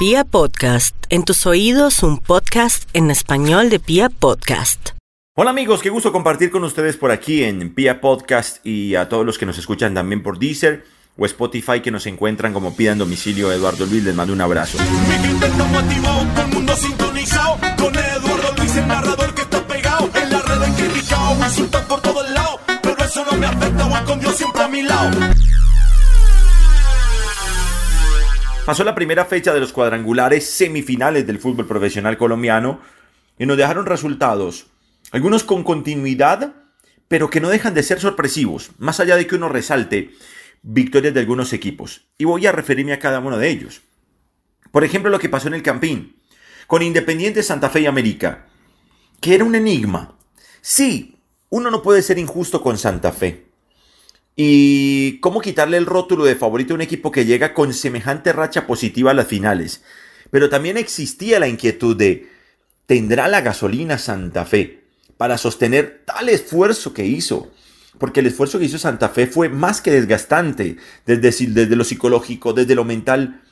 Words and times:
Pia 0.00 0.24
Podcast, 0.24 0.96
en 1.10 1.26
tus 1.26 1.44
oídos 1.44 2.02
un 2.02 2.16
podcast 2.16 2.88
en 2.94 3.10
español 3.10 3.68
de 3.68 3.78
Pia 3.78 4.08
Podcast. 4.08 4.92
Hola 5.36 5.50
amigos, 5.50 5.82
qué 5.82 5.90
gusto 5.90 6.10
compartir 6.10 6.50
con 6.50 6.64
ustedes 6.64 6.96
por 6.96 7.10
aquí 7.10 7.42
en 7.42 7.74
Pia 7.74 8.00
Podcast 8.00 8.64
y 8.64 8.94
a 8.94 9.10
todos 9.10 9.26
los 9.26 9.36
que 9.36 9.44
nos 9.44 9.58
escuchan 9.58 9.92
también 9.92 10.22
por 10.22 10.38
Deezer 10.38 10.86
o 11.18 11.26
Spotify 11.26 11.82
que 11.82 11.90
nos 11.90 12.06
encuentran 12.06 12.54
como 12.54 12.74
Pidan 12.74 12.96
Domicilio 12.96 13.52
Eduardo 13.52 13.84
Luis, 13.84 14.02
les 14.02 14.14
mando 14.14 14.32
un 14.32 14.40
abrazo. 14.40 14.78
Mi 14.78 15.18
gente 15.22 15.46
está 15.46 15.64
motivado, 15.64 16.26
todo 16.34 16.44
el 16.46 16.48
mundo 16.54 16.76
sintonizado 16.76 17.58
Con 17.76 17.94
Eduardo 17.94 18.54
Luis, 18.56 18.76
el 18.76 18.88
narrador 18.88 19.34
que 19.34 19.42
está 19.42 19.66
pegado 19.66 20.10
En 20.14 20.30
la 20.30 20.40
red 20.40 20.62
han 20.62 20.74
criticado, 20.76 21.34
me 21.34 21.44
insultan 21.46 21.86
por 21.86 22.00
todos 22.00 22.30
lados 22.30 22.60
Pero 22.82 23.04
eso 23.04 23.22
no 23.30 23.36
me 23.36 23.44
afecta, 23.44 23.84
voy 23.84 24.00
con 24.06 24.18
Dios 24.18 24.34
siempre 24.34 24.62
a 24.62 24.68
mi 24.68 24.82
lado 24.82 25.10
Pasó 28.66 28.84
la 28.84 28.94
primera 28.94 29.24
fecha 29.24 29.54
de 29.54 29.60
los 29.60 29.72
cuadrangulares 29.72 30.48
semifinales 30.48 31.26
del 31.26 31.38
fútbol 31.38 31.66
profesional 31.66 32.18
colombiano 32.18 32.80
y 33.38 33.46
nos 33.46 33.56
dejaron 33.56 33.86
resultados, 33.86 34.66
algunos 35.12 35.44
con 35.44 35.64
continuidad, 35.64 36.54
pero 37.08 37.30
que 37.30 37.40
no 37.40 37.48
dejan 37.48 37.74
de 37.74 37.82
ser 37.82 38.00
sorpresivos, 38.00 38.70
más 38.78 39.00
allá 39.00 39.16
de 39.16 39.26
que 39.26 39.34
uno 39.34 39.48
resalte 39.48 40.10
victorias 40.62 41.14
de 41.14 41.20
algunos 41.20 41.52
equipos. 41.52 42.06
Y 42.18 42.26
voy 42.26 42.46
a 42.46 42.52
referirme 42.52 42.92
a 42.92 42.98
cada 42.98 43.18
uno 43.18 43.38
de 43.38 43.48
ellos. 43.48 43.80
Por 44.70 44.84
ejemplo, 44.84 45.10
lo 45.10 45.18
que 45.18 45.30
pasó 45.30 45.48
en 45.48 45.54
el 45.54 45.62
Campín, 45.62 46.16
con 46.66 46.82
Independiente 46.82 47.42
Santa 47.42 47.70
Fe 47.70 47.80
y 47.80 47.86
América, 47.86 48.46
que 49.20 49.34
era 49.34 49.44
un 49.44 49.54
enigma. 49.54 50.18
Sí, 50.60 51.18
uno 51.48 51.70
no 51.70 51.82
puede 51.82 52.02
ser 52.02 52.18
injusto 52.18 52.62
con 52.62 52.78
Santa 52.78 53.10
Fe. 53.10 53.49
Y 54.36 55.18
cómo 55.20 55.40
quitarle 55.40 55.76
el 55.76 55.86
rótulo 55.86 56.24
de 56.24 56.36
favorito 56.36 56.72
a 56.72 56.76
un 56.76 56.80
equipo 56.80 57.10
que 57.10 57.26
llega 57.26 57.52
con 57.52 57.74
semejante 57.74 58.32
racha 58.32 58.66
positiva 58.66 59.10
a 59.10 59.14
las 59.14 59.26
finales. 59.26 59.82
Pero 60.30 60.48
también 60.48 60.76
existía 60.76 61.40
la 61.40 61.48
inquietud 61.48 61.96
de, 61.96 62.28
¿tendrá 62.86 63.28
la 63.28 63.40
gasolina 63.40 63.98
Santa 63.98 64.44
Fe 64.44 64.84
para 65.16 65.38
sostener 65.38 66.02
tal 66.06 66.28
esfuerzo 66.28 66.94
que 66.94 67.04
hizo? 67.04 67.50
Porque 67.98 68.20
el 68.20 68.26
esfuerzo 68.26 68.58
que 68.58 68.64
hizo 68.64 68.78
Santa 68.78 69.08
Fe 69.08 69.26
fue 69.26 69.48
más 69.48 69.80
que 69.80 69.90
desgastante, 69.90 70.76
desde, 71.04 71.76
lo 71.76 71.84
psicológico, 71.84 72.52
desde 72.52 72.74
lo 72.74 72.84
mental. 72.84 73.42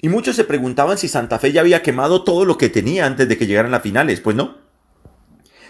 Y 0.00 0.08
muchos 0.08 0.36
se 0.36 0.44
preguntaban 0.44 0.96
si 0.96 1.08
Santa 1.08 1.38
Fe 1.38 1.52
ya 1.52 1.60
había 1.60 1.82
quemado 1.82 2.22
todo 2.22 2.44
lo 2.44 2.56
que 2.56 2.68
tenía 2.68 3.04
antes 3.04 3.28
de 3.28 3.36
que 3.36 3.46
llegaran 3.46 3.72
las 3.72 3.82
finales. 3.82 4.20
Pues 4.20 4.36
no, 4.36 4.56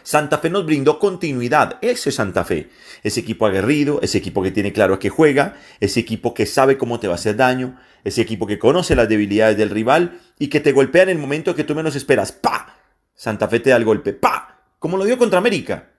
Santa 0.02 0.38
Fe 0.38 0.50
nos 0.50 0.66
brindó 0.66 0.98
continuidad. 0.98 1.78
Ese 1.82 2.10
es 2.10 2.14
Santa 2.14 2.44
Fe. 2.44 2.68
Ese 3.02 3.20
equipo 3.20 3.46
aguerrido, 3.46 4.00
ese 4.02 4.18
equipo 4.18 4.42
que 4.42 4.50
tiene 4.50 4.72
claro 4.72 4.94
a 4.94 4.98
qué 4.98 5.08
juega, 5.08 5.56
ese 5.80 6.00
equipo 6.00 6.34
que 6.34 6.46
sabe 6.46 6.78
cómo 6.78 7.00
te 7.00 7.08
va 7.08 7.14
a 7.14 7.16
hacer 7.16 7.36
daño, 7.36 7.78
ese 8.04 8.20
equipo 8.20 8.46
que 8.46 8.58
conoce 8.58 8.96
las 8.96 9.08
debilidades 9.08 9.56
del 9.56 9.70
rival 9.70 10.20
y 10.38 10.48
que 10.48 10.60
te 10.60 10.72
golpea 10.72 11.04
en 11.04 11.10
el 11.10 11.18
momento 11.18 11.54
que 11.54 11.64
tú 11.64 11.74
menos 11.74 11.96
esperas. 11.96 12.32
¡Pa! 12.32 12.76
Santa 13.14 13.48
Fe 13.48 13.60
te 13.60 13.70
da 13.70 13.76
el 13.76 13.84
golpe. 13.84 14.12
¡Pa! 14.12 14.62
Como 14.78 14.96
lo 14.96 15.04
dio 15.04 15.18
contra 15.18 15.38
América. 15.38 15.90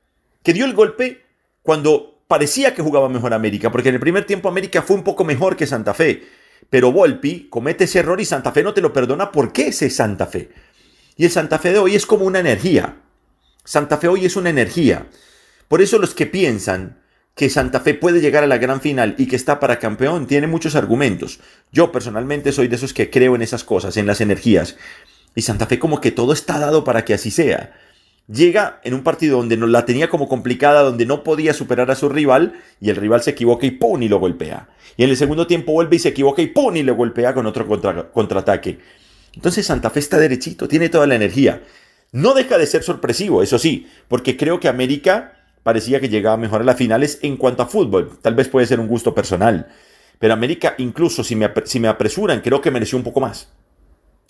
Que 0.43 0.53
dio 0.53 0.65
el 0.65 0.73
golpe 0.73 1.25
cuando 1.61 2.23
parecía 2.27 2.73
que 2.73 2.81
jugaba 2.81 3.09
mejor 3.09 3.33
América, 3.33 3.71
porque 3.71 3.89
en 3.89 3.95
el 3.95 4.01
primer 4.01 4.25
tiempo 4.25 4.47
América 4.47 4.81
fue 4.81 4.95
un 4.95 5.03
poco 5.03 5.23
mejor 5.23 5.55
que 5.55 5.67
Santa 5.67 5.93
Fe. 5.93 6.23
Pero 6.69 6.91
Volpi 6.91 7.47
comete 7.49 7.85
ese 7.85 7.99
error 7.99 8.21
y 8.21 8.25
Santa 8.25 8.51
Fe 8.51 8.63
no 8.63 8.73
te 8.73 8.81
lo 8.81 8.93
perdona 8.93 9.31
porque 9.31 9.67
ese 9.67 9.87
es 9.87 9.95
Santa 9.95 10.27
Fe. 10.27 10.49
Y 11.17 11.25
el 11.25 11.31
Santa 11.31 11.59
Fe 11.59 11.73
de 11.73 11.79
hoy 11.79 11.95
es 11.95 12.05
como 12.05 12.25
una 12.25 12.39
energía. 12.39 12.97
Santa 13.63 13.97
Fe 13.97 14.07
hoy 14.07 14.25
es 14.25 14.35
una 14.35 14.49
energía. 14.49 15.07
Por 15.67 15.81
eso 15.81 15.99
los 15.99 16.13
que 16.13 16.25
piensan 16.25 16.99
que 17.35 17.49
Santa 17.49 17.79
Fe 17.79 17.93
puede 17.93 18.19
llegar 18.19 18.43
a 18.43 18.47
la 18.47 18.57
gran 18.57 18.81
final 18.81 19.15
y 19.17 19.27
que 19.27 19.35
está 19.35 19.59
para 19.59 19.79
campeón 19.79 20.27
tienen 20.27 20.49
muchos 20.49 20.75
argumentos. 20.75 21.39
Yo 21.71 21.91
personalmente 21.91 22.51
soy 22.51 22.67
de 22.67 22.75
esos 22.75 22.93
que 22.93 23.09
creo 23.09 23.35
en 23.35 23.41
esas 23.41 23.63
cosas, 23.63 23.95
en 23.97 24.07
las 24.07 24.21
energías. 24.21 24.75
Y 25.35 25.43
Santa 25.43 25.65
Fe 25.65 25.79
como 25.79 26.01
que 26.01 26.11
todo 26.11 26.33
está 26.33 26.59
dado 26.59 26.83
para 26.83 27.05
que 27.05 27.13
así 27.13 27.31
sea. 27.31 27.73
Llega 28.27 28.79
en 28.83 28.93
un 28.93 29.03
partido 29.03 29.37
donde 29.37 29.57
no, 29.57 29.67
la 29.67 29.85
tenía 29.85 30.09
como 30.09 30.27
complicada, 30.27 30.81
donde 30.81 31.05
no 31.05 31.23
podía 31.23 31.53
superar 31.53 31.89
a 31.89 31.95
su 31.95 32.09
rival 32.09 32.61
y 32.79 32.89
el 32.89 32.95
rival 32.95 33.23
se 33.23 33.31
equivoca 33.31 33.65
y 33.65 33.71
¡pum! 33.71 34.03
y 34.03 34.09
lo 34.09 34.19
golpea. 34.19 34.69
Y 34.97 35.03
en 35.03 35.09
el 35.09 35.17
segundo 35.17 35.47
tiempo 35.47 35.71
vuelve 35.71 35.95
y 35.95 35.99
se 35.99 36.09
equivoca 36.09 36.41
y 36.41 36.47
¡pum! 36.47 36.75
y 36.75 36.83
le 36.83 36.91
golpea 36.91 37.33
con 37.33 37.45
otro 37.45 37.65
contraataque. 38.11 38.79
Entonces 39.33 39.65
Santa 39.65 39.89
Fe 39.89 39.99
está 39.99 40.17
derechito, 40.19 40.67
tiene 40.67 40.89
toda 40.89 41.07
la 41.07 41.15
energía. 41.15 41.63
No 42.11 42.33
deja 42.33 42.57
de 42.57 42.65
ser 42.65 42.83
sorpresivo, 42.83 43.43
eso 43.43 43.59
sí, 43.59 43.87
porque 44.07 44.35
creo 44.35 44.59
que 44.59 44.67
América 44.67 45.39
parecía 45.63 45.99
que 45.99 46.09
llegaba 46.09 46.37
mejor 46.37 46.61
a 46.61 46.63
las 46.63 46.77
finales 46.77 47.19
en 47.21 47.37
cuanto 47.37 47.63
a 47.63 47.67
fútbol. 47.67 48.17
Tal 48.21 48.35
vez 48.35 48.47
puede 48.47 48.65
ser 48.65 48.79
un 48.79 48.87
gusto 48.87 49.13
personal. 49.13 49.67
Pero 50.17 50.33
América, 50.33 50.75
incluso 50.77 51.23
si 51.23 51.35
me, 51.35 51.45
apresuran, 51.87 52.41
creo 52.41 52.61
que 52.61 52.71
mereció 52.71 52.97
un 52.97 53.03
poco 53.03 53.21
más. 53.21 53.49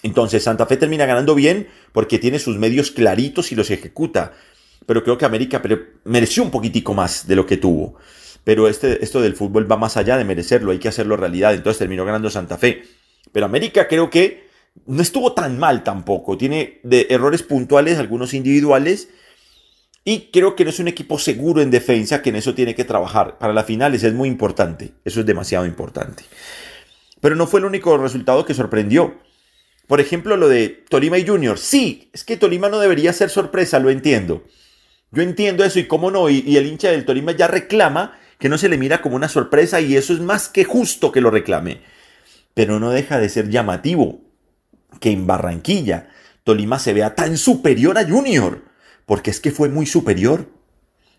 Entonces 0.04 0.44
Santa 0.44 0.66
Fe 0.66 0.78
termina 0.78 1.06
ganando 1.06 1.36
bien 1.36 1.68
porque 1.92 2.20
tiene 2.20 2.40
sus 2.40 2.58
medios 2.58 2.92
claritos 2.92 3.52
y 3.52 3.56
los 3.56 3.72
ejecuta. 3.72 4.34
Pero 4.86 5.04
creo 5.04 5.18
que 5.18 5.26
América 5.26 5.62
mereció 6.04 6.44
un 6.44 6.52
poquitico 6.52 6.94
más 6.94 7.28
de 7.28 7.36
lo 7.36 7.46
que 7.46 7.58
tuvo. 7.58 7.96
Pero 8.44 8.68
este, 8.68 9.04
esto 9.04 9.22
del 9.22 9.36
fútbol 9.36 9.70
va 9.70 9.78
más 9.78 9.98
allá 9.98 10.18
de 10.18 10.24
merecerlo, 10.24 10.72
hay 10.72 10.80
que 10.80 10.88
hacerlo 10.88 11.18
realidad. 11.18 11.54
Entonces 11.54 11.80
terminó 11.80 12.06
ganando 12.06 12.30
Santa 12.30 12.58
Fe. 12.58 12.84
Pero 13.32 13.46
América 13.46 13.88
creo 13.88 14.10
que 14.10 14.49
no 14.90 15.02
estuvo 15.02 15.34
tan 15.34 15.60
mal 15.60 15.84
tampoco. 15.84 16.38
Tiene 16.38 16.80
de 16.84 17.08
errores 17.12 17.44
puntuales, 17.44 18.00
algunos 18.00 18.34
individuales. 18.34 19.10
Y 20.04 20.32
creo 20.32 20.56
que 20.56 20.64
no 20.64 20.72
es 20.72 20.80
un 20.80 20.88
equipo 20.88 21.20
seguro 21.20 21.62
en 21.62 21.70
defensa, 21.70 22.22
que 22.22 22.30
en 22.30 22.38
eso 22.38 22.56
tiene 22.56 22.74
que 22.74 22.86
trabajar. 22.86 23.38
Para 23.38 23.54
las 23.54 23.66
finales 23.66 24.04
es 24.04 24.14
muy 24.14 24.28
importante. 24.28 24.94
Eso 25.06 25.20
es 25.20 25.26
demasiado 25.26 25.66
importante. 25.66 26.24
Pero 27.22 27.36
no 27.36 27.46
fue 27.46 27.60
el 27.60 27.68
único 27.68 27.98
resultado 27.98 28.46
que 28.46 28.54
sorprendió. 28.54 29.20
Por 29.88 30.02
ejemplo, 30.02 30.38
lo 30.38 30.50
de 30.50 30.86
Tolima 30.90 31.18
y 31.18 31.28
Junior. 31.28 31.60
Sí, 31.60 32.10
es 32.14 32.24
que 32.24 32.38
Tolima 32.38 32.70
no 32.70 32.80
debería 32.80 33.14
ser 33.14 33.30
sorpresa, 33.30 33.80
lo 33.80 33.90
entiendo. 33.90 34.44
Yo 35.12 35.22
entiendo 35.22 35.64
eso 35.64 35.80
y 35.80 35.88
cómo 35.88 36.10
no. 36.10 36.30
Y, 36.30 36.44
y 36.48 36.58
el 36.58 36.66
hincha 36.66 36.92
del 36.92 37.06
Tolima 37.06 37.32
ya 37.34 37.48
reclama 37.48 38.18
que 38.40 38.50
no 38.50 38.58
se 38.58 38.70
le 38.70 38.78
mira 38.78 39.02
como 39.02 39.16
una 39.16 39.28
sorpresa 39.28 39.82
y 39.82 39.96
eso 39.96 40.14
es 40.14 40.20
más 40.20 40.48
que 40.48 40.64
justo 40.64 41.12
que 41.12 41.22
lo 41.22 41.30
reclame. 41.30 41.82
Pero 42.54 42.80
no 42.80 42.90
deja 42.90 43.20
de 43.20 43.30
ser 43.30 43.50
llamativo 43.50 44.29
que 45.00 45.12
en 45.12 45.28
Barranquilla 45.28 46.10
Tolima 46.50 46.80
se 46.80 46.94
vea 46.94 47.14
tan 47.14 47.38
superior 47.38 48.00
a 48.00 48.08
Junior, 48.08 48.64
porque 49.06 49.30
es 49.30 49.40
que 49.40 49.52
fue 49.52 49.70
muy 49.70 49.86
superior. 49.86 50.50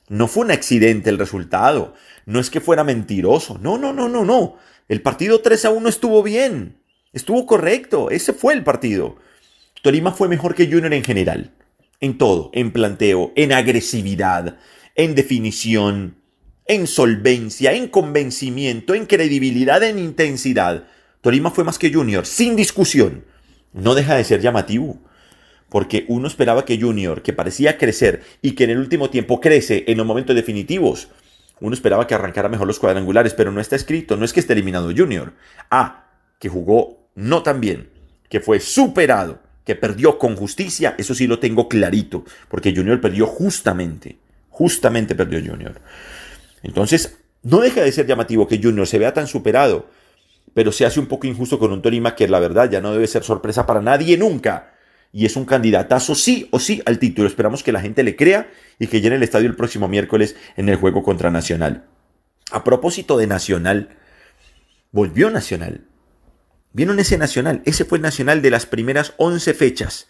No 0.08 0.26
fue 0.26 0.44
un 0.44 0.50
accidente 0.50 1.08
el 1.08 1.18
resultado, 1.18 1.94
no 2.26 2.40
es 2.40 2.50
que 2.50 2.60
fuera 2.60 2.82
mentiroso, 2.82 3.56
no, 3.62 3.78
no, 3.78 3.92
no, 3.92 4.08
no, 4.08 4.24
no. 4.24 4.56
El 4.88 5.02
partido 5.02 5.40
3 5.40 5.66
a 5.66 5.70
1 5.70 5.88
estuvo 5.88 6.24
bien, 6.24 6.82
estuvo 7.12 7.46
correcto, 7.46 8.10
ese 8.10 8.32
fue 8.32 8.54
el 8.54 8.64
partido. 8.64 9.18
Tolima 9.82 10.10
fue 10.10 10.26
mejor 10.26 10.56
que 10.56 10.66
Junior 10.66 10.92
en 10.92 11.04
general, 11.04 11.52
en 12.00 12.18
todo, 12.18 12.50
en 12.52 12.72
planteo, 12.72 13.32
en 13.36 13.52
agresividad, 13.52 14.58
en 14.96 15.14
definición, 15.14 16.16
en 16.66 16.88
solvencia, 16.88 17.72
en 17.72 17.86
convencimiento, 17.86 18.94
en 18.94 19.06
credibilidad, 19.06 19.80
en 19.84 20.00
intensidad. 20.00 20.88
Tolima 21.20 21.52
fue 21.52 21.62
más 21.62 21.78
que 21.78 21.92
Junior, 21.92 22.26
sin 22.26 22.56
discusión 22.56 23.29
no 23.72 23.94
deja 23.94 24.16
de 24.16 24.24
ser 24.24 24.40
llamativo. 24.40 24.98
Porque 25.68 26.04
uno 26.08 26.26
esperaba 26.26 26.64
que 26.64 26.80
Junior, 26.80 27.22
que 27.22 27.32
parecía 27.32 27.78
crecer 27.78 28.22
y 28.42 28.52
que 28.52 28.64
en 28.64 28.70
el 28.70 28.78
último 28.78 29.08
tiempo 29.08 29.40
crece 29.40 29.84
en 29.86 29.98
los 29.98 30.06
momentos 30.06 30.34
definitivos, 30.34 31.08
uno 31.60 31.74
esperaba 31.74 32.06
que 32.06 32.14
arrancara 32.14 32.48
mejor 32.48 32.66
los 32.66 32.80
cuadrangulares, 32.80 33.34
pero 33.34 33.52
no 33.52 33.60
está 33.60 33.76
escrito, 33.76 34.16
no 34.16 34.24
es 34.24 34.32
que 34.32 34.40
esté 34.40 34.54
eliminado 34.54 34.92
Junior. 34.96 35.32
Ah, 35.70 36.06
que 36.38 36.48
jugó 36.48 37.10
no 37.14 37.42
tan 37.42 37.60
bien, 37.60 37.90
que 38.28 38.40
fue 38.40 38.58
superado, 38.58 39.40
que 39.64 39.76
perdió 39.76 40.18
con 40.18 40.34
justicia, 40.36 40.94
eso 40.98 41.14
sí 41.14 41.26
lo 41.26 41.38
tengo 41.38 41.68
clarito, 41.68 42.24
porque 42.48 42.74
Junior 42.74 43.00
perdió 43.00 43.26
justamente, 43.26 44.18
justamente 44.48 45.14
perdió 45.14 45.38
Junior. 45.38 45.80
Entonces, 46.62 47.18
no 47.42 47.60
deja 47.60 47.82
de 47.82 47.92
ser 47.92 48.06
llamativo 48.06 48.48
que 48.48 48.60
Junior 48.60 48.86
se 48.86 48.98
vea 48.98 49.14
tan 49.14 49.26
superado 49.26 49.88
pero 50.54 50.72
se 50.72 50.84
hace 50.84 51.00
un 51.00 51.06
poco 51.06 51.26
injusto 51.26 51.58
con 51.58 51.72
un 51.72 51.82
Tolima 51.82 52.14
que 52.14 52.28
la 52.28 52.40
verdad 52.40 52.70
ya 52.70 52.80
no 52.80 52.92
debe 52.92 53.06
ser 53.06 53.22
sorpresa 53.22 53.66
para 53.66 53.80
nadie 53.80 54.16
nunca. 54.16 54.74
Y 55.12 55.26
es 55.26 55.36
un 55.36 55.44
candidatazo 55.44 56.14
sí 56.14 56.48
o 56.52 56.60
sí 56.60 56.82
al 56.86 56.98
título. 56.98 57.26
Esperamos 57.26 57.62
que 57.62 57.72
la 57.72 57.80
gente 57.80 58.02
le 58.02 58.16
crea 58.16 58.50
y 58.78 58.86
que 58.86 59.00
llene 59.00 59.16
el 59.16 59.22
estadio 59.22 59.48
el 59.48 59.56
próximo 59.56 59.88
miércoles 59.88 60.36
en 60.56 60.68
el 60.68 60.76
juego 60.76 61.02
contra 61.02 61.30
Nacional. 61.30 61.86
A 62.50 62.64
propósito 62.64 63.16
de 63.16 63.26
Nacional, 63.26 63.96
volvió 64.92 65.30
Nacional. 65.30 65.86
¿Vieron 66.72 67.00
ese 67.00 67.18
Nacional? 67.18 67.62
Ese 67.64 67.84
fue 67.84 67.98
el 67.98 68.02
Nacional 68.02 68.42
de 68.42 68.50
las 68.50 68.66
primeras 68.66 69.14
11 69.16 69.54
fechas 69.54 70.06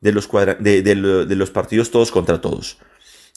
de 0.00 0.12
los, 0.12 0.28
de, 0.60 1.36
los 1.36 1.50
partidos 1.50 1.90
todos 1.90 2.10
contra 2.10 2.40
todos. 2.40 2.78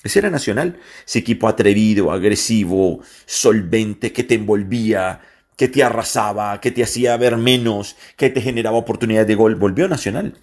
Ese 0.03 0.19
era 0.19 0.29
Nacional. 0.29 0.79
Ese 1.07 1.19
equipo 1.19 1.47
atrevido, 1.47 2.11
agresivo, 2.11 3.01
solvente, 3.25 4.11
que 4.11 4.23
te 4.23 4.35
envolvía, 4.35 5.21
que 5.55 5.67
te 5.67 5.83
arrasaba, 5.83 6.59
que 6.61 6.71
te 6.71 6.83
hacía 6.83 7.15
ver 7.17 7.37
menos, 7.37 7.95
que 8.17 8.29
te 8.29 8.41
generaba 8.41 8.77
oportunidades 8.77 9.27
de 9.27 9.35
gol. 9.35 9.55
Volvió 9.55 9.87
Nacional. 9.87 10.37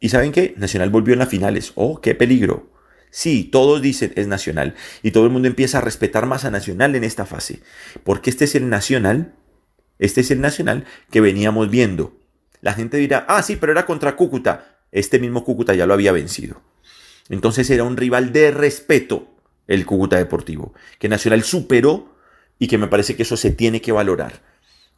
¿Y 0.00 0.10
saben 0.10 0.32
qué? 0.32 0.54
Nacional 0.56 0.90
volvió 0.90 1.12
en 1.14 1.20
las 1.20 1.28
finales. 1.28 1.72
¡Oh, 1.74 2.00
qué 2.00 2.14
peligro! 2.14 2.70
Sí, 3.10 3.44
todos 3.44 3.80
dicen 3.80 4.12
es 4.16 4.26
Nacional. 4.26 4.74
Y 5.02 5.10
todo 5.10 5.24
el 5.24 5.30
mundo 5.30 5.48
empieza 5.48 5.78
a 5.78 5.80
respetar 5.80 6.26
más 6.26 6.44
a 6.44 6.50
Nacional 6.50 6.94
en 6.94 7.04
esta 7.04 7.26
fase. 7.26 7.60
Porque 8.04 8.30
este 8.30 8.44
es 8.44 8.54
el 8.54 8.68
Nacional. 8.68 9.34
Este 9.98 10.20
es 10.20 10.30
el 10.30 10.40
Nacional 10.40 10.84
que 11.10 11.20
veníamos 11.20 11.70
viendo. 11.70 12.18
La 12.60 12.74
gente 12.74 12.96
dirá, 12.96 13.24
ah, 13.28 13.42
sí, 13.42 13.56
pero 13.56 13.72
era 13.72 13.86
contra 13.86 14.16
Cúcuta. 14.16 14.80
Este 14.92 15.18
mismo 15.18 15.44
Cúcuta 15.44 15.74
ya 15.74 15.86
lo 15.86 15.94
había 15.94 16.12
vencido. 16.12 16.62
Entonces 17.28 17.68
era 17.70 17.84
un 17.84 17.96
rival 17.96 18.32
de 18.32 18.50
respeto 18.50 19.28
el 19.66 19.84
Cúcuta 19.84 20.16
Deportivo, 20.16 20.74
que 20.98 21.08
Nacional 21.08 21.42
superó 21.42 22.15
y 22.58 22.68
que 22.68 22.78
me 22.78 22.88
parece 22.88 23.16
que 23.16 23.22
eso 23.22 23.36
se 23.36 23.50
tiene 23.50 23.80
que 23.80 23.92
valorar. 23.92 24.40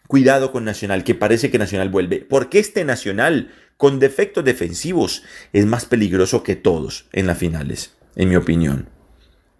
Cuidado 0.06 0.52
con 0.52 0.64
Nacional, 0.64 1.05
que 1.05 1.14
parece 1.14 1.50
que 1.50 1.58
Nacional 1.58 1.90
vuelve, 1.90 2.25
porque 2.28 2.58
este 2.58 2.84
Nacional 2.84 3.52
con 3.76 3.99
defectos 3.99 4.44
defensivos 4.44 5.22
es 5.52 5.66
más 5.66 5.84
peligroso 5.84 6.43
que 6.43 6.56
todos 6.56 7.06
en 7.12 7.26
las 7.26 7.38
finales, 7.38 7.94
en 8.16 8.28
mi 8.28 8.37
opinión. 8.37 8.88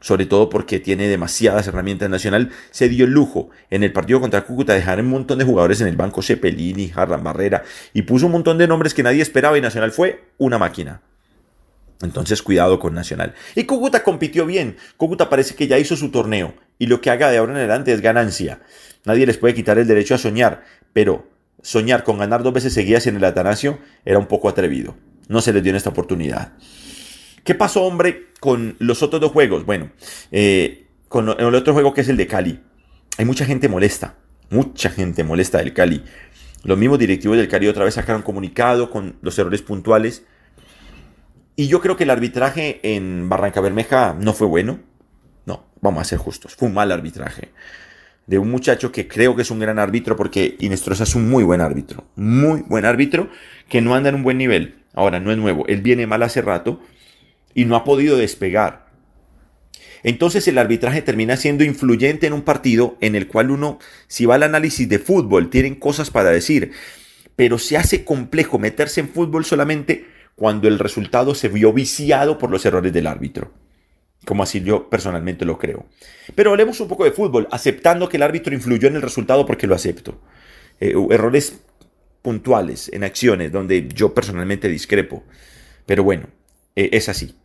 Sobre 0.01 0.27
todo 0.27 0.49
porque 0.49 0.79
tiene 0.79 1.09
demasiadas 1.09 1.67
herramientas 1.67 2.09
Nacional. 2.09 2.51
Se 2.71 2.89
dio 2.89 3.05
el 3.05 3.11
lujo 3.11 3.51
en 3.69 3.83
el 3.83 3.93
partido 3.93 4.21
contra 4.21 4.45
Cúcuta 4.45 4.73
dejar 4.73 5.01
un 5.01 5.09
montón 5.09 5.39
de 5.39 5.45
jugadores 5.45 5.81
en 5.81 5.89
el 5.89 5.97
banco, 5.97 6.23
Cepelini, 6.23 6.93
Harlan 6.95 7.25
Barrera, 7.25 7.65
y 7.93 8.03
puso 8.03 8.27
un 8.27 8.33
montón 8.33 8.59
de 8.59 8.69
nombres 8.69 8.95
que 8.95 9.03
nadie 9.03 9.23
esperaba 9.23 9.59
y 9.59 9.61
Nacional 9.61 9.91
fue 9.91 10.25
una 10.39 10.57
máquina. 10.57 11.03
Entonces 12.01 12.43
cuidado 12.43 12.79
con 12.79 12.95
Nacional. 12.95 13.35
Y 13.57 13.65
Cúcuta 13.65 14.05
compitió 14.05 14.47
bien. 14.47 14.77
Cúcuta 14.97 15.29
parece 15.29 15.57
que 15.57 15.67
ya 15.67 15.79
hizo 15.79 15.97
su 15.97 16.11
torneo 16.11 16.55
y 16.79 16.87
lo 16.87 17.01
que 17.01 17.11
haga 17.11 17.31
de 17.31 17.39
ahora 17.39 17.53
en 17.53 17.59
adelante 17.59 17.93
es 17.93 18.01
ganancia. 18.01 18.61
Nadie 19.05 19.27
les 19.27 19.39
puede 19.39 19.55
quitar 19.55 19.79
el 19.79 19.87
derecho 19.87 20.15
a 20.15 20.19
soñar, 20.19 20.65
pero 20.93 21.29
soñar 21.63 22.05
con 22.05 22.19
ganar 22.19 22.43
dos 22.43 22.53
veces 22.53 22.73
seguidas 22.73 23.07
en 23.07 23.17
el 23.17 23.25
Atanasio 23.25 23.79
era 24.05 24.19
un 24.19 24.27
poco 24.27 24.49
atrevido. 24.49 24.97
No 25.29 25.41
se 25.41 25.53
les 25.53 25.63
dio 25.63 25.77
esta 25.77 25.91
oportunidad. 25.91 26.53
¿Qué 27.45 27.55
pasó, 27.55 27.85
hombre, 27.85 28.29
con 28.41 28.77
los 28.79 29.03
otros 29.03 29.21
dos 29.21 29.33
juegos? 29.33 29.65
Bueno, 29.65 29.91
eh, 30.31 30.87
con 31.09 31.29
el 31.29 31.55
otro 31.55 31.73
juego 31.73 31.95
que 31.95 32.03
es 32.03 32.09
el 32.09 32.17
de 32.17 32.27
Cali. 32.27 32.61
Hay 33.17 33.25
mucha 33.25 33.45
gente 33.45 33.69
molesta. 33.69 34.17
Mucha 34.51 34.91
gente 34.91 35.25
molesta 35.25 35.59
del 35.59 35.75
Cali. 35.75 36.03
Los 36.65 36.79
mismos 36.79 36.99
directivos 36.99 37.37
del 37.37 37.49
Cali 37.49 37.69
otra 37.69 37.85
vez 37.85 37.95
sacaron 37.95 38.23
comunicado 38.23 38.91
con 38.91 39.17
los 39.23 39.39
errores 39.39 39.63
puntuales. 39.63 40.25
Y 41.57 41.69
yo 41.69 41.81
creo 41.81 41.97
que 41.97 42.05
el 42.05 42.11
arbitraje 42.11 42.81
en 42.83 43.29
Barranca 43.29 43.61
Bermeja 43.61 44.17
no 44.19 44.33
fue 44.33 44.47
bueno. 44.47 44.81
Vamos 45.81 46.03
a 46.03 46.05
ser 46.05 46.19
justos. 46.19 46.55
Fue 46.55 46.69
un 46.69 46.75
mal 46.75 46.93
arbitraje. 46.93 47.51
De 48.27 48.39
un 48.39 48.51
muchacho 48.51 48.93
que 48.93 49.09
creo 49.09 49.35
que 49.37 49.43
es 49.43 49.51
un 49.51 49.59
gran 49.59 49.79
árbitro 49.79 50.17
porque 50.17 50.57
Inestrosa 50.59 51.05
es 51.05 51.15
un 51.15 51.29
muy 51.29 51.45
buen 51.45 51.61
árbitro. 51.61 52.05
Muy 52.17 52.63
buen 52.67 52.85
árbitro 52.85 53.31
que 53.69 53.81
no 53.81 53.95
anda 53.95 54.11
en 54.11 54.17
un 54.17 54.23
buen 54.23 54.39
nivel. 54.39 54.83
Ahora, 54.95 55.21
no 55.21 55.31
es 55.31 55.39
nuevo. 55.39 55.67
Él 55.67 55.81
viene 55.81 56.07
mal 56.07 56.23
hace 56.23 56.43
rato 56.43 56.81
y 57.55 57.65
no 57.65 57.77
ha 57.77 57.85
podido 57.85 58.17
despegar. 58.17 58.89
Entonces 60.03 60.47
el 60.49 60.59
arbitraje 60.59 61.03
termina 61.03 61.37
siendo 61.37 61.65
influyente 61.65 62.27
en 62.27 62.33
un 62.33 62.43
partido 62.43 62.97
en 63.01 63.15
el 63.15 63.27
cual 63.27 63.51
uno, 63.51 63.79
si 64.07 64.27
va 64.27 64.37
al 64.37 64.45
análisis 64.45 64.89
de 64.89 64.99
fútbol, 64.99 65.51
tienen 65.51 65.75
cosas 65.75 66.11
para 66.11 66.31
decir, 66.31 66.73
pero 67.37 67.59
se 67.59 67.77
hace 67.77 68.05
complejo 68.05 68.59
meterse 68.59 69.01
en 69.01 69.09
fútbol 69.09 69.45
solamente 69.45 70.07
cuando 70.37 70.69
el 70.69 70.79
resultado 70.79 71.35
se 71.35 71.49
vio 71.49 71.73
viciado 71.73 72.39
por 72.39 72.51
los 72.51 72.65
errores 72.65 72.93
del 72.93 73.09
árbitro. 73.09 73.53
Como 74.25 74.43
así 74.43 74.61
yo 74.63 74.91
personalmente 74.91 75.45
lo 75.45 75.59
creo. 75.59 75.87
Pero 76.35 76.51
hablemos 76.51 76.81
un 76.81 76.89
poco 76.89 77.05
de 77.05 77.13
fútbol, 77.13 77.49
aceptando 77.51 78.09
que 78.09 78.17
el 78.17 78.23
árbitro 78.23 78.55
influyó 78.55 78.89
en 78.89 78.97
el 78.97 79.03
resultado 79.03 79.47
porque 79.47 79.67
lo 79.67 79.75
acepto. 79.75 80.21
Eh, 80.81 80.95
errores 81.11 81.61
puntuales 82.23 82.91
en 82.93 83.05
acciones 83.05 83.53
donde 83.53 83.89
yo 83.89 84.15
personalmente 84.15 84.69
discrepo. 84.69 85.25
Pero 85.87 86.05
bueno, 86.05 86.29
eh, 86.77 86.91
es 86.93 87.09
así. 87.09 87.37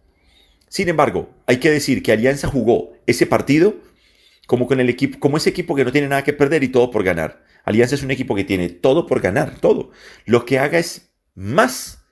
Sin 0.68 0.90
embargo, 0.90 1.30
hay 1.46 1.58
que 1.58 1.70
decir 1.70 2.02
que 2.02 2.12
Alianza 2.12 2.48
jugó 2.48 2.94
ese 3.06 3.28
partido 3.28 3.76
como 4.48 4.68
con 4.68 4.80
el 4.80 4.90
equipo, 4.90 5.20
como 5.20 5.38
ese 5.38 5.50
equipo 5.50 5.76
que 5.76 5.86
no 5.86 5.92
tiene 5.92 6.08
nada 6.08 6.24
que 6.24 6.34
perder 6.34 6.64
y 6.64 6.70
todo 6.70 6.92
por 6.92 7.04
ganar. 7.04 7.44
Alianza 7.64 7.96
es 7.96 8.04
un 8.04 8.12
equipo 8.12 8.36
que 8.36 8.44
tiene 8.44 8.70
todo 8.70 9.06
por 9.06 9.22
ganar, 9.22 9.60
todo. 9.60 9.92
Lo 10.26 10.46
que 10.46 10.60
haga 10.60 10.80
es 10.80 11.12
más 11.36 12.03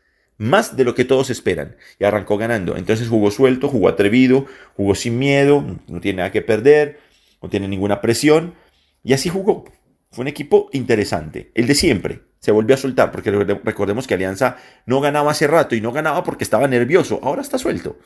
más 0.42 0.76
de 0.76 0.84
lo 0.84 0.96
que 0.96 1.06
todos 1.06 1.30
esperan. 1.30 1.76
Y 2.00 2.04
arrancó 2.04 2.36
ganando. 2.36 2.76
Entonces 2.76 3.08
jugó 3.08 3.30
suelto, 3.30 3.68
jugó 3.68 3.90
atrevido, 3.90 4.48
jugó 4.76 4.96
sin 4.96 5.20
miedo, 5.20 5.64
no 5.88 6.02
tiene 6.02 6.18
nada 6.18 6.32
que 6.32 6.42
perder, 6.42 7.00
no 7.44 7.50
tiene 7.50 7.68
ninguna 7.68 8.02
presión. 8.02 8.56
Y 9.04 9.14
así 9.14 9.30
jugó. 9.30 9.66
Fue 10.10 10.24
un 10.24 10.28
equipo 10.28 10.70
interesante, 10.74 11.52
el 11.54 11.68
de 11.68 11.76
siempre. 11.76 12.22
Se 12.40 12.52
volvió 12.52 12.74
a 12.74 12.80
soltar, 12.80 13.12
porque 13.12 13.30
recordemos 13.30 14.08
que 14.08 14.16
Alianza 14.16 14.58
no 14.88 15.00
ganaba 15.00 15.30
hace 15.30 15.46
rato 15.46 15.76
y 15.76 15.82
no 15.82 15.92
ganaba 15.92 16.24
porque 16.24 16.44
estaba 16.44 16.68
nervioso. 16.68 17.20
Ahora 17.22 17.44
está 17.44 17.60
suelto. 17.60 18.00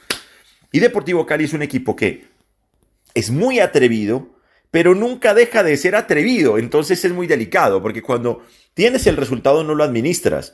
Y 0.73 0.79
Deportivo 0.81 1.25
Cali 1.25 1.45
es 1.45 1.53
un 1.53 1.61
equipo 1.61 1.95
que 1.95 2.25
es 3.13 3.31
muy 3.31 3.61
atrevido, 3.61 4.35
pero 4.71 4.93
nunca 4.93 5.33
deja 5.33 5.63
de 5.63 5.77
ser 5.77 5.95
atrevido. 5.95 6.57
Entonces 6.57 7.05
es 7.05 7.13
muy 7.13 7.27
delicado, 7.27 7.81
porque 7.81 8.01
cuando 8.01 8.43
tienes 8.73 9.07
el 9.07 9.15
resultado 9.15 9.63
no 9.63 9.73
lo 9.73 9.85
administras. 9.85 10.53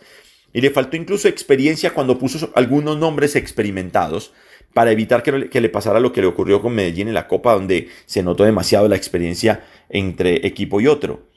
Y 0.54 0.62
le 0.62 0.70
faltó 0.70 0.98
incluso 0.98 1.28
experiencia 1.28 1.94
cuando 1.94 2.18
puso 2.18 2.52
algunos 2.56 2.98
nombres 2.98 3.36
experimentados 3.36 4.34
para 4.74 4.92
evitar 4.92 5.24
que, 5.24 5.62
le 5.62 5.70
pasara 5.70 6.00
lo 6.00 6.12
que 6.14 6.22
le 6.22 6.28
ocurrió 6.28 6.62
con 6.62 6.74
Medellín 6.74 7.08
en 7.08 7.14
la 7.14 7.28
Copa, 7.28 7.54
donde 7.54 7.90
se 8.06 8.24
notó 8.24 8.44
demasiado 8.44 8.88
la 8.88 8.96
experiencia 8.96 9.64
entre 9.90 10.46
equipo 10.48 10.80
y 10.80 10.88
otro. 10.88 11.28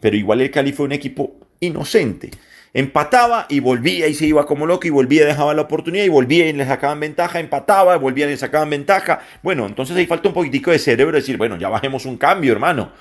Pero 0.00 0.16
igual 0.16 0.40
el 0.40 0.50
Cali 0.50 0.72
fue 0.72 0.86
un 0.86 0.92
equipo 0.92 1.36
inocente. 1.60 2.30
Empataba 2.72 3.46
y 3.48 3.60
volvía 3.60 4.08
y 4.08 4.14
se 4.14 4.26
iba 4.26 4.46
como 4.46 4.66
loco 4.66 4.86
y 4.86 4.90
volvía 4.90 5.22
y 5.22 5.26
dejaba 5.26 5.54
la 5.54 5.62
oportunidad 5.62 6.04
y 6.04 6.08
volvía 6.08 6.48
y 6.48 6.52
le 6.52 6.66
sacaban 6.66 6.98
ventaja, 6.98 7.38
empataba, 7.38 7.96
volvía 7.96 8.26
y 8.26 8.30
le 8.30 8.36
sacaban 8.36 8.70
ventaja. 8.70 9.20
Bueno, 9.42 9.66
entonces 9.66 9.96
ahí 9.96 10.06
falta 10.06 10.28
un 10.28 10.34
poquitico 10.34 10.72
de 10.72 10.80
cerebro 10.80 11.16
decir, 11.16 11.36
bueno, 11.36 11.56
ya 11.56 11.68
bajemos 11.68 12.04
un 12.04 12.16
cambio, 12.16 12.52
hermano. 12.52 12.92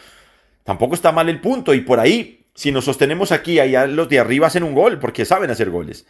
Tampoco 0.63 0.95
está 0.95 1.11
mal 1.11 1.27
el 1.27 1.41
punto 1.41 1.73
y 1.73 1.81
por 1.81 1.99
ahí 1.99 2.42
si 2.55 2.71
nos 2.71 2.85
sostenemos 2.85 3.31
aquí, 3.31 3.59
allá 3.59 3.87
los 3.87 4.09
de 4.09 4.19
arriba 4.19 4.47
hacen 4.47 4.63
un 4.63 4.73
gol 4.73 4.99
porque 4.99 5.25
saben 5.25 5.49
hacer 5.49 5.69
goles. 5.69 6.05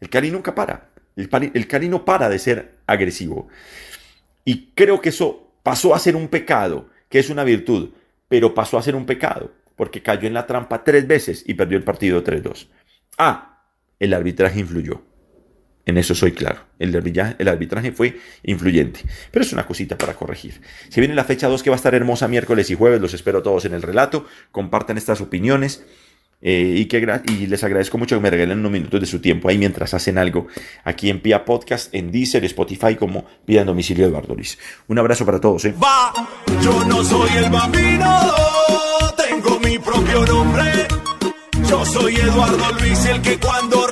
El 0.00 0.08
Cali 0.08 0.30
nunca 0.30 0.54
para. 0.54 0.90
El, 1.16 1.28
el 1.54 1.68
Cali 1.68 1.88
no 1.88 2.04
para 2.04 2.28
de 2.28 2.38
ser 2.38 2.78
agresivo. 2.86 3.48
Y 4.44 4.72
creo 4.74 5.00
que 5.00 5.10
eso 5.10 5.52
pasó 5.62 5.94
a 5.94 5.98
ser 5.98 6.16
un 6.16 6.28
pecado, 6.28 6.88
que 7.08 7.18
es 7.18 7.30
una 7.30 7.44
virtud, 7.44 7.90
pero 8.28 8.54
pasó 8.54 8.78
a 8.78 8.82
ser 8.82 8.96
un 8.96 9.06
pecado, 9.06 9.52
porque 9.76 10.02
cayó 10.02 10.26
en 10.26 10.34
la 10.34 10.46
trampa 10.46 10.82
tres 10.84 11.06
veces 11.06 11.44
y 11.46 11.54
perdió 11.54 11.76
el 11.76 11.84
partido 11.84 12.24
3-2. 12.24 12.68
Ah, 13.18 13.62
el 13.98 14.14
arbitraje 14.14 14.60
influyó. 14.60 15.02
En 15.84 15.98
eso 15.98 16.14
soy 16.14 16.32
claro. 16.32 16.60
El 16.78 16.94
arbitraje, 17.48 17.92
fue 17.92 18.18
influyente. 18.44 19.00
Pero 19.30 19.44
es 19.44 19.52
una 19.52 19.66
cosita 19.66 19.98
para 19.98 20.14
corregir. 20.14 20.60
Se 20.88 21.00
viene 21.00 21.14
la 21.14 21.24
fecha 21.24 21.48
2 21.48 21.62
que 21.62 21.70
va 21.70 21.76
a 21.76 21.78
estar 21.78 21.94
hermosa 21.94 22.28
miércoles 22.28 22.70
y 22.70 22.74
jueves. 22.74 23.00
Los 23.00 23.14
espero 23.14 23.42
todos 23.42 23.64
en 23.64 23.74
el 23.74 23.82
relato. 23.82 24.26
Compartan 24.52 24.96
estas 24.96 25.20
opiniones. 25.20 25.84
Eh, 26.44 26.88
y, 26.88 27.46
les 27.46 27.62
agradezco 27.62 27.98
mucho 27.98 28.16
que 28.16 28.22
me 28.22 28.30
regalen 28.30 28.58
unos 28.58 28.72
minutos 28.72 29.00
de 29.00 29.06
su 29.06 29.20
tiempo 29.20 29.48
ahí 29.48 29.58
mientras 29.58 29.94
hacen 29.94 30.18
algo 30.18 30.48
aquí 30.82 31.08
en 31.08 31.20
Pia 31.20 31.44
Podcast, 31.44 31.94
en 31.94 32.10
Deezer, 32.10 32.44
Spotify, 32.46 32.96
como 32.96 33.24
Pida 33.46 33.62
Domicilio 33.64 34.06
Eduardo 34.06 34.34
Luis. 34.34 34.58
Un 34.88 34.98
abrazo 34.98 35.24
para 35.24 35.40
todos. 35.40 35.64
¿eh? 35.66 35.74
Va, 35.80 36.12
yo 36.60 36.84
no 36.84 37.04
soy 37.04 37.30
el 37.36 37.48
bambino, 37.48 38.20
tengo 39.16 39.60
mi 39.60 39.78
propio 39.78 40.26
nombre. 40.26 40.88
Yo 41.68 41.86
soy 41.86 42.16
Eduardo 42.16 42.72
Luis, 42.80 43.04
el 43.06 43.22
que 43.22 43.38
cuando. 43.38 43.91